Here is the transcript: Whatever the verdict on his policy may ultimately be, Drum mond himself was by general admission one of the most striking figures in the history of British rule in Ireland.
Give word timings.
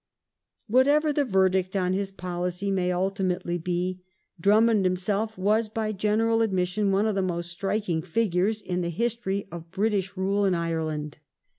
Whatever 0.65 1.13
the 1.13 1.23
verdict 1.23 1.75
on 1.75 1.93
his 1.93 2.09
policy 2.11 2.71
may 2.71 2.91
ultimately 2.91 3.59
be, 3.59 4.01
Drum 4.39 4.65
mond 4.65 4.83
himself 4.83 5.37
was 5.37 5.69
by 5.69 5.91
general 5.91 6.41
admission 6.41 6.89
one 6.91 7.05
of 7.05 7.13
the 7.13 7.21
most 7.21 7.51
striking 7.51 8.01
figures 8.01 8.63
in 8.63 8.81
the 8.81 8.89
history 8.89 9.47
of 9.51 9.69
British 9.69 10.17
rule 10.17 10.43
in 10.43 10.55
Ireland. 10.55 11.19